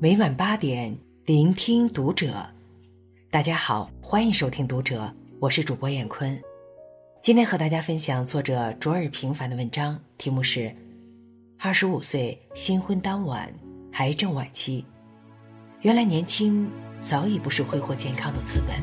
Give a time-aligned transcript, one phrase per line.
[0.00, 2.48] 每晚八点，聆听读者。
[3.32, 5.02] 大家好，欢迎收听《读者》，
[5.40, 6.40] 我是主播艳坤。
[7.20, 10.60] 今天和大家分享作者卓尔平凡的文章，题目是
[11.58, 13.52] 《二十五岁新婚当晚，
[13.94, 14.82] 癌症晚期》。
[15.80, 16.70] 原来年轻
[17.02, 18.80] 早已不是挥霍健康的资本。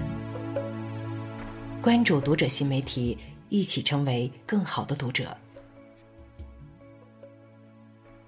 [1.82, 5.34] 关注《读者》新媒体，一起成为更好的读者。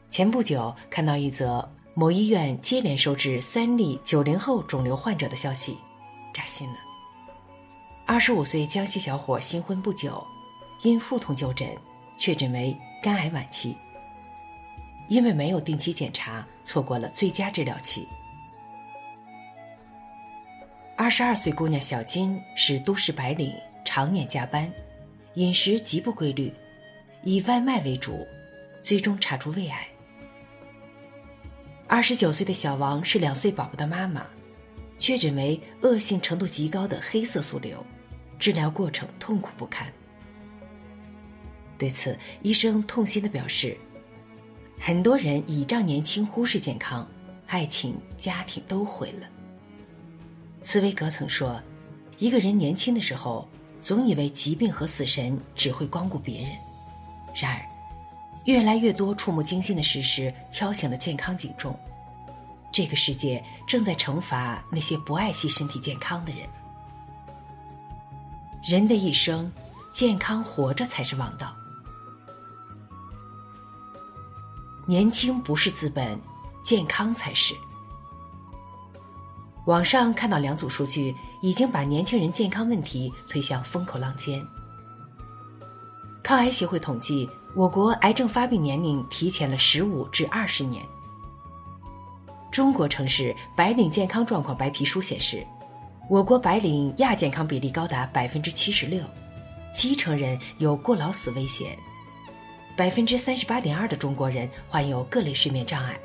[0.09, 1.69] 前不久看到一则。
[1.99, 5.75] 某医院接连收治三例九零后肿瘤患者的消息，
[6.31, 6.75] 扎心了。
[8.05, 10.23] 二十五岁江西小伙新婚不久，
[10.83, 11.67] 因腹痛就诊，
[12.15, 13.75] 确诊为肝癌晚期。
[15.09, 18.07] 因为没有定期检查，错过了最佳治疗期。
[20.95, 23.51] 二十二岁姑娘小金是都市白领，
[23.83, 24.71] 常年加班，
[25.33, 26.53] 饮食极不规律，
[27.23, 28.23] 以外卖为主，
[28.81, 29.87] 最终查出胃癌。
[31.89, 34.25] 二十九岁的小王是两岁宝宝的妈妈，
[34.99, 37.81] 确诊为恶性程度极高的黑色素瘤，
[38.37, 39.87] 治疗过程痛苦不堪。
[41.77, 43.77] 对此，医生痛心的表示
[44.81, 47.07] ：“很多人倚仗年轻忽视健康，
[47.45, 49.27] 爱情、家庭都毁了。”
[50.59, 51.61] 茨威格曾说
[52.19, 53.47] ：“一个人年轻的时候，
[53.79, 56.51] 总以为疾病和死神只会光顾别人，
[57.33, 57.63] 然而。”
[58.47, 61.77] 越来越多触目惊心的事实敲响了健康警钟。
[62.71, 66.47] 这个世界正在惩罚那些不爱惜身体健康的人。
[68.63, 69.51] 人的一生，
[69.91, 71.53] 健康活着才是王道。
[74.85, 76.17] 年轻不是资本，
[76.63, 77.53] 健康才是。
[79.65, 84.41] 网上看到两组数据，已经把年轻人健康问题推向风口浪尖。
[86.23, 87.29] 抗癌协会统计。
[87.57, 90.85] 我国癌症发病年龄提前了十五至二十年。
[92.51, 95.43] 中国城市白领健康状况白皮书显示，
[96.07, 99.03] 我国白领亚健康比例高达百分之七十六，
[99.73, 101.75] 七成人有过劳死危险，
[102.75, 105.99] 百分之三十八点二的中国人患有各类睡眠障碍，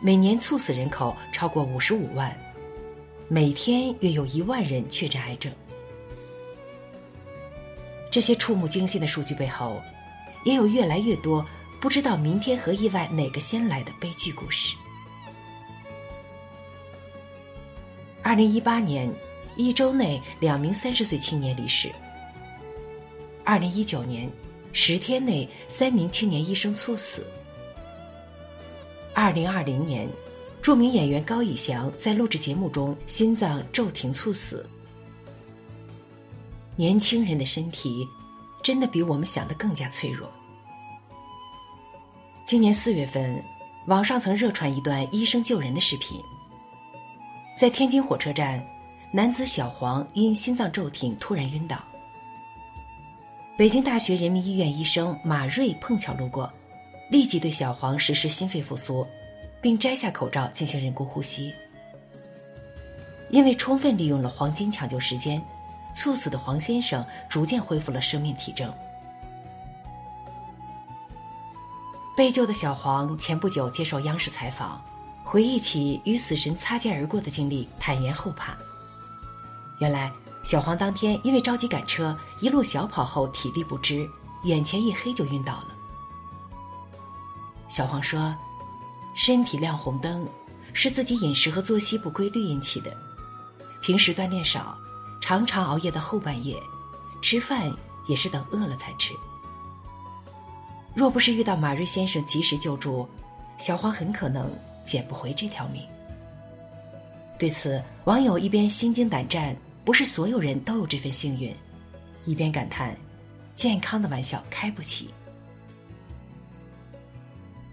[0.00, 2.34] 每年猝死人口超过五十五万，
[3.28, 5.52] 每天约有一万人确诊癌症。
[8.10, 9.82] 这些触目惊心的数据背后。
[10.46, 11.44] 也有越来越多
[11.80, 14.76] 不知道明天和意外哪个先来的悲剧故事。
[18.22, 19.12] 二零一八年，
[19.56, 21.90] 一周内两名三十岁青年离世。
[23.44, 24.30] 二零一九年，
[24.72, 27.26] 十天内三名青年医生猝死。
[29.12, 30.08] 二零二零年，
[30.62, 34.64] 著名演员高以翔在录制节目中心脏骤停猝死。
[36.76, 38.06] 年轻人的身体。
[38.66, 40.28] 真的比我们想的更加脆弱。
[42.44, 43.40] 今年四月份，
[43.86, 46.20] 网上曾热传一段医生救人的视频。
[47.56, 48.60] 在天津火车站，
[49.12, 51.78] 男子小黄因心脏骤停突然晕倒。
[53.56, 56.52] 北京大学人民医院医生马瑞碰巧路过，
[57.08, 59.06] 立即对小黄实施心肺复苏，
[59.62, 61.54] 并摘下口罩进行人工呼吸。
[63.30, 65.40] 因为充分利用了黄金抢救时间。
[65.96, 68.70] 猝死的黄先生逐渐恢复了生命体征。
[72.14, 74.78] 被救的小黄前不久接受央视采访，
[75.24, 78.54] 回忆起与死神擦肩而过的经历，坦言后怕。
[79.78, 80.12] 原来，
[80.44, 84.06] 小黄当天因为着急赶车，一路小跑后体力不支，
[84.44, 85.68] 眼前一黑就晕倒了。
[87.68, 88.34] 小黄说
[89.16, 90.26] ：“身体亮红灯，
[90.74, 92.94] 是自己饮食和作息不规律引起的，
[93.80, 94.76] 平时锻炼少。”
[95.20, 96.56] 常常熬夜到后半夜，
[97.20, 97.70] 吃饭
[98.06, 99.12] 也是等饿了才吃。
[100.94, 103.08] 若不是遇到马瑞先生及时救助，
[103.58, 104.50] 小黄很可能
[104.84, 105.82] 捡不回这条命。
[107.38, 109.54] 对此，网友一边心惊胆战，
[109.84, 111.54] 不是所有人都有这份幸运，
[112.24, 112.96] 一边感叹：
[113.54, 115.10] 健康的玩笑开不起。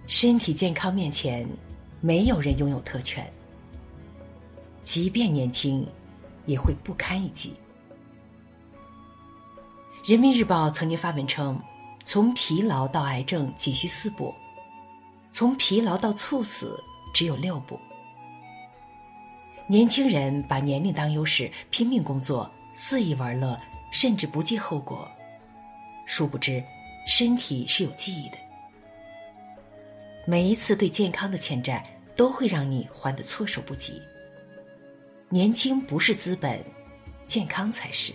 [0.05, 1.47] 身体健康面前，
[2.01, 3.25] 没有人拥有特权，
[4.83, 5.87] 即便年轻。
[6.45, 7.55] 也会不堪一击。
[10.05, 11.61] 人民日报曾经发文称
[12.03, 14.33] ：“从疲劳到癌症仅需四步，
[15.31, 16.77] 从疲劳到猝死
[17.13, 17.79] 只有六步。”
[19.65, 23.57] 年轻人把年龄当优势，拼命工作，肆意玩乐，
[23.91, 25.09] 甚至不计后果。
[26.05, 26.61] 殊不知，
[27.07, 28.37] 身体是有记忆的。
[30.25, 31.81] 每一次对健康的欠债，
[32.13, 34.01] 都会让你还得措手不及。
[35.33, 36.63] 年轻不是资本，
[37.25, 38.13] 健康才是。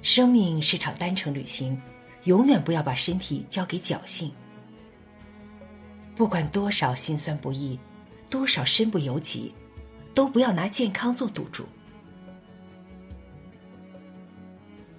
[0.00, 1.76] 生命是场单程旅行，
[2.22, 4.30] 永远不要把身体交给侥幸。
[6.14, 7.76] 不管多少心酸不易，
[8.30, 9.52] 多少身不由己，
[10.14, 11.66] 都不要拿健康做赌注。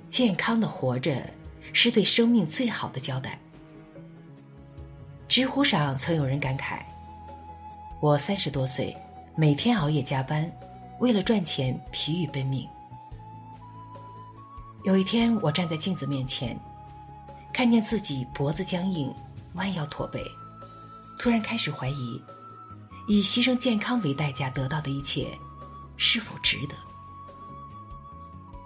[0.09, 1.25] 健康的活着，
[1.71, 3.39] 是对生命最好的交代。
[5.29, 6.81] 知乎上曾有人感慨
[8.03, 8.94] ：“我三十多岁，
[9.36, 10.51] 每天熬夜加班，
[11.00, 12.68] 为了赚钱疲于奔命。”
[14.83, 16.60] 有一天，我站在镜子面前，
[17.54, 19.13] 看见自己脖子僵硬，
[19.54, 20.24] 弯腰驼背。
[21.19, 22.22] 突然开始怀疑，
[23.07, 25.38] 以牺牲健康为代价得到的一切，
[25.98, 26.75] 是否值得？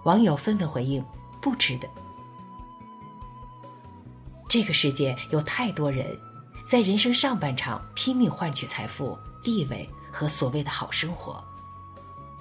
[0.04, 1.04] 网友纷纷回应：
[1.40, 1.88] 不值得。
[4.48, 6.18] 这个世界有太多人，
[6.64, 9.86] 在人生上半场拼命换取财富、地位
[10.16, 11.44] 和所谓的好生活，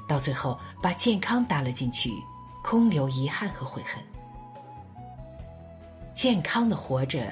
[0.07, 2.13] 到最后把健康搭了进去，
[2.63, 4.01] 空留遗憾和悔恨。
[6.13, 7.27] 健康的活着。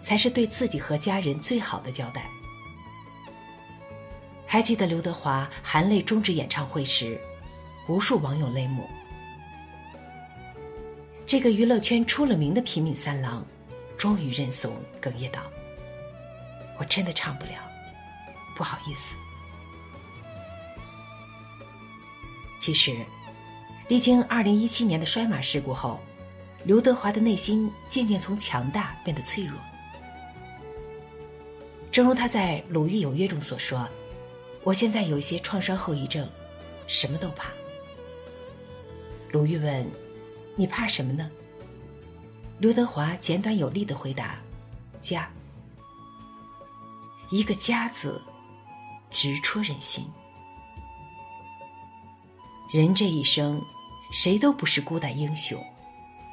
[0.00, 2.24] 才是对自己和家人最好的交代。
[4.46, 7.20] 还记得刘德华含泪终止演唱会时，
[7.86, 8.88] 无数网友泪目。
[11.26, 13.44] 这个娱乐圈出了名的拼命三郎，
[13.98, 15.42] 终于认怂，哽咽道
[16.80, 17.52] ：“我真的唱不了，
[18.56, 19.14] 不好意思。”
[22.60, 22.94] 其实，
[23.88, 25.98] 历经二零一七年的摔马事故后，
[26.64, 29.58] 刘德华的内心渐渐从强大变得脆弱。
[31.90, 33.88] 正如他在《鲁豫有约》中所说
[34.62, 36.28] ：“我现在有一些创伤后遗症，
[36.86, 37.50] 什么都怕。”
[39.32, 39.90] 鲁豫问
[40.54, 41.30] ：“你怕什么呢？”
[42.60, 44.38] 刘德华简短有力的回答
[45.00, 45.28] ：“家。”
[47.32, 48.20] 一个“家”字，
[49.10, 50.04] 直戳人心。
[52.72, 53.60] 人这一生，
[54.12, 55.60] 谁都不是孤胆英雄，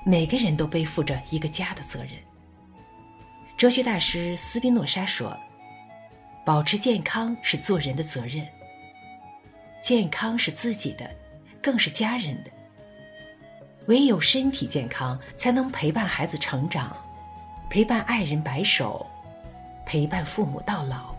[0.06, 2.12] 每个人都背负着一个家的责任。
[3.58, 5.36] 哲学大师斯宾诺莎说。
[6.46, 8.48] 保持健康是做人的责任。
[9.82, 11.14] 健康是自己的，
[11.62, 12.50] 更是家人的。
[13.88, 16.96] 唯有身体健康，才能陪伴孩子成长，
[17.70, 19.06] 陪伴爱人白首，
[19.86, 21.14] 陪伴父母到老。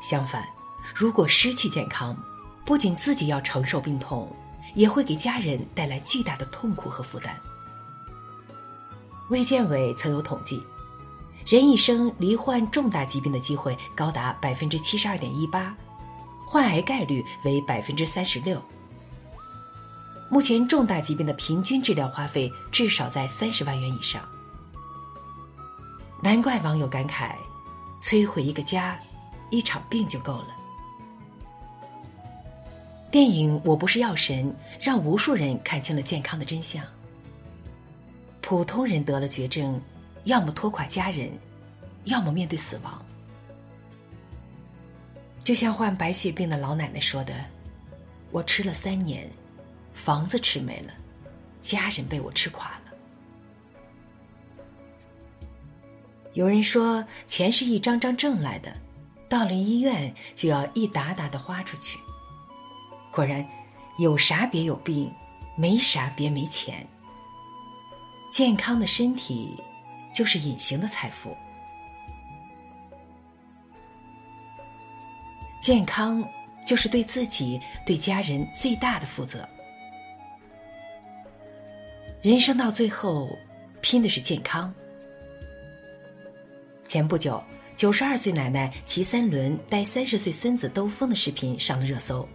[0.00, 0.46] 相反，
[0.94, 2.16] 如果失去健康，
[2.64, 4.30] 不仅自己要承受病痛，
[4.74, 7.34] 也会给家人带来巨大的痛苦和负担。
[9.28, 10.64] 卫健委曾有统计。
[11.44, 15.74] 人一生罹患重大疾病的机会高达百分之七十二点一八，
[16.46, 18.62] 患癌概率为百分之三十六。
[20.28, 24.22] 目前重大疾病的平均治疗花费至少在三十万元以上。
[26.22, 27.34] 难怪网友感慨：
[28.00, 28.96] 摧毁一个家，
[29.50, 30.61] 一场病就够了。
[33.12, 34.46] 电影《我不是药神》
[34.80, 36.82] 让无数人看清了健康的真相。
[38.40, 39.80] 普通人得了绝症。
[40.24, 41.28] 要么拖垮家人，
[42.04, 43.04] 要么面对死亡。
[45.42, 47.34] 就像患白血病的老奶奶说的
[48.30, 49.28] ：“我吃了三年，
[49.92, 50.92] 房子吃没了，
[51.60, 52.92] 家人被我吃垮了。”
[56.34, 58.72] 有人说，钱是一张张挣来的，
[59.28, 61.98] 到了医院就要一沓沓的花出去。
[63.12, 63.46] 果然，
[63.98, 65.12] 有啥别有病，
[65.56, 66.86] 没啥别没钱。
[68.32, 69.62] 健康的身体。
[70.14, 71.34] 就是隐形的财富。
[75.58, 76.22] 健康
[76.66, 79.48] 就是对自己、对家人最大的负责。
[82.20, 83.26] 人生到最后，
[83.80, 84.70] 拼的是健康。
[86.84, 87.42] 前不久，
[87.74, 92.28] 九十二岁奶奶骑三轮带三十岁孙子兜风的视频上了热搜。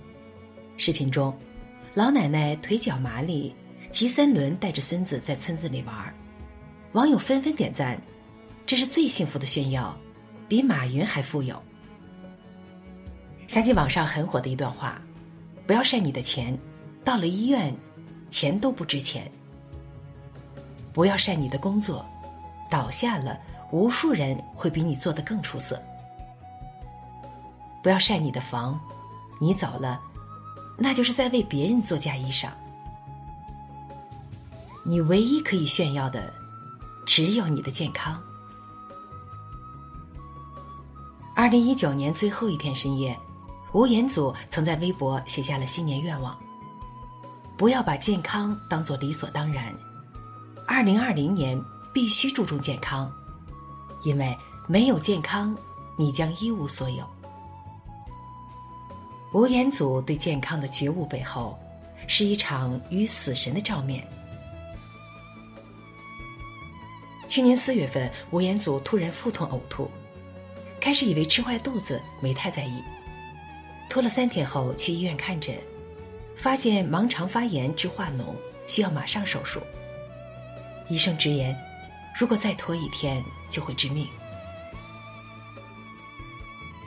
[0.79, 1.33] 视频中，
[1.95, 3.53] 老奶奶腿脚麻利，
[3.89, 6.13] 骑三轮带着孙子在村子里玩。
[6.91, 7.99] 网友纷纷点赞，
[8.63, 9.97] 这是最幸福的炫耀，
[10.47, 11.59] 比马云还富有。
[13.47, 15.01] 想起网上很火的一段话：
[15.65, 16.55] 不要晒你的钱，
[17.03, 17.75] 到了医院，
[18.29, 19.23] 钱都不值钱；
[20.93, 22.05] 不要晒你的工作，
[22.69, 23.35] 倒下了，
[23.71, 25.75] 无数人会比你做的更出色；
[27.81, 28.79] 不要晒你的房，
[29.39, 29.99] 你走了，
[30.77, 32.49] 那就是在为别人做嫁衣裳。
[34.83, 36.33] 你唯一可以炫耀的。
[37.07, 38.21] 只有你的健康。
[41.33, 43.17] 二零一九年最后一天深夜，
[43.71, 46.37] 吴彦祖曾在微博写下了新年愿望：
[47.55, 49.73] 不要把健康当做理所当然。
[50.67, 51.57] 二零二零年
[51.93, 53.09] 必须注重健康，
[54.03, 55.55] 因为没有健康，
[55.95, 57.07] 你将一无所有。
[59.33, 61.59] 吴彦祖对健康的觉悟背后，
[62.07, 64.07] 是一场与死神的照面。
[67.27, 69.91] 去年四月份，吴彦祖突然腹痛呕吐，
[70.79, 72.81] 开始以为吃坏肚子，没太在意。
[73.89, 75.55] 拖了三天后去医院看诊，
[76.33, 78.33] 发现盲肠发炎致化脓，
[78.65, 79.59] 需要马上手术。
[80.87, 81.53] 医生直言，
[82.17, 84.07] 如果再拖一天就会致命。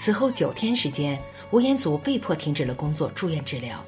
[0.00, 3.84] 此后九天时间，吴彦祖被迫停止了工作，住院治疗，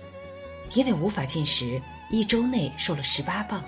[0.74, 3.64] 因为无法进食，一周内瘦了十八磅。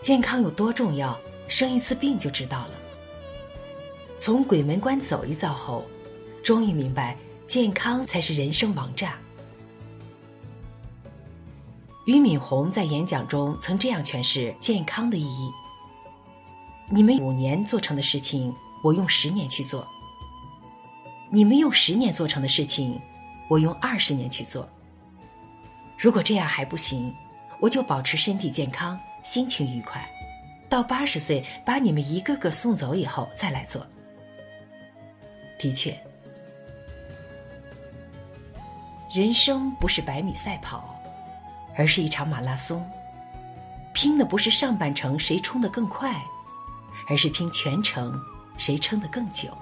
[0.00, 1.18] 健康有多重要，
[1.48, 2.70] 生一次病就知道了。
[4.20, 5.84] 从鬼门关走一遭后，
[6.44, 7.16] 终于明白
[7.48, 9.16] 健康才是人生王炸。
[12.04, 15.50] 俞敏洪在演讲中曾这样诠释健康的意义：
[16.88, 19.80] 你们五年做成的事情，我用十年去做；
[21.30, 23.00] 你们用十年做成的事情，
[23.48, 24.68] 我用二十年去做。
[25.96, 27.14] 如果这样还不行，
[27.60, 28.98] 我就保持身体健康。
[29.22, 30.04] 心情愉快，
[30.68, 33.86] 到八十岁把你们一个个送走以后再来做。
[35.60, 35.96] 的确，
[39.14, 41.00] 人生不是百米赛跑，
[41.76, 42.84] 而是一场马拉松，
[43.94, 46.20] 拼的不是上半程谁冲得更快，
[47.08, 48.20] 而是拼全程
[48.56, 49.56] 谁撑得更久。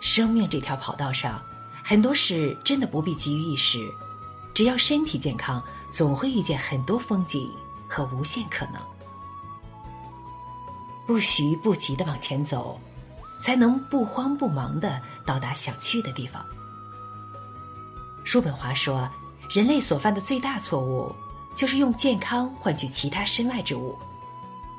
[0.00, 1.42] 生命这条跑道上，
[1.84, 3.92] 很多事真的不必急于一时。
[4.54, 5.62] 只要身体健康，
[5.92, 7.48] 总会遇见很多风景
[7.88, 8.80] 和无限可能。
[11.06, 12.80] 不徐不急的往前走，
[13.38, 16.44] 才能不慌不忙的到达想去的地方。
[18.24, 19.08] 叔本华说
[19.48, 21.14] ：“人类所犯的最大错误，
[21.54, 23.96] 就是用健康换取其他身外之物。”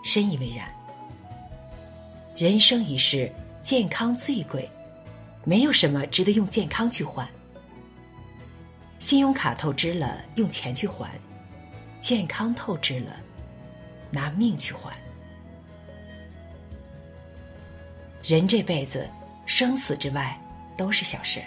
[0.03, 0.78] 深以为然。
[2.39, 3.29] 人生一世，
[3.61, 4.71] 健康最贵，
[5.43, 7.27] 没有什么值得用健康去换。
[8.97, 11.09] 信用卡透支了，用钱去还；
[11.99, 13.13] 健康透支了，
[14.09, 14.97] 拿命去还。
[18.23, 19.05] 人这辈子，
[19.45, 20.39] 生死之外
[20.77, 21.43] 都是小事。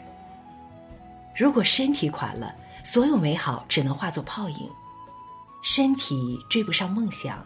[1.34, 4.68] 如果身体垮了，所有美好只能化作泡影；
[5.62, 7.42] 身体追不上梦想，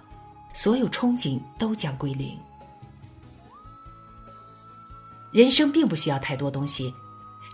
[0.53, 2.37] 所有憧憬都将归零。
[5.37, 6.95] 人生并不需要太多东西，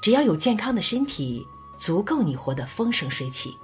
[0.01, 1.45] 只要有健康的身体。
[1.77, 3.59] 足够你活得风生水起。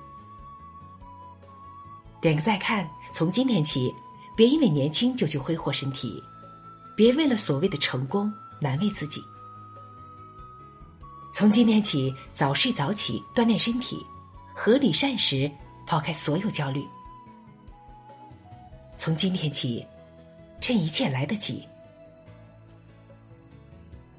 [2.21, 3.95] 点个再看，从今天起，
[4.35, 6.21] 别因为年轻就去挥霍身体，
[6.97, 9.23] 别为了所谓的成功难为自己。
[11.33, 14.05] 从今天起，早睡早起，锻炼身体，
[14.53, 15.49] 合理膳食，
[15.87, 16.85] 抛开所有焦虑。
[18.97, 19.87] 从今天起，
[20.61, 21.68] 趁一切来得及。